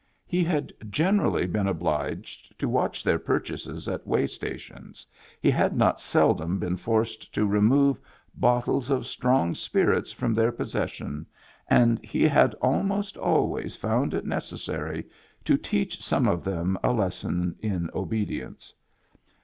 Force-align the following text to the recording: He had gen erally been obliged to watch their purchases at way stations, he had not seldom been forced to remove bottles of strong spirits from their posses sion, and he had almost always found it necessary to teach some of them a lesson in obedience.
He 0.25 0.43
had 0.43 0.73
gen 0.89 1.19
erally 1.19 1.45
been 1.51 1.67
obliged 1.67 2.57
to 2.57 2.67
watch 2.67 3.03
their 3.03 3.19
purchases 3.19 3.87
at 3.87 4.07
way 4.07 4.25
stations, 4.25 5.05
he 5.39 5.51
had 5.51 5.75
not 5.75 5.99
seldom 5.99 6.57
been 6.57 6.75
forced 6.75 7.31
to 7.35 7.45
remove 7.45 7.99
bottles 8.33 8.89
of 8.89 9.05
strong 9.05 9.53
spirits 9.53 10.11
from 10.11 10.33
their 10.33 10.51
posses 10.51 10.89
sion, 10.93 11.27
and 11.67 12.03
he 12.03 12.23
had 12.23 12.55
almost 12.55 13.15
always 13.15 13.75
found 13.75 14.15
it 14.15 14.25
necessary 14.25 15.05
to 15.45 15.55
teach 15.55 16.01
some 16.01 16.27
of 16.27 16.43
them 16.43 16.79
a 16.83 16.91
lesson 16.93 17.55
in 17.61 17.87
obedience. 17.93 18.73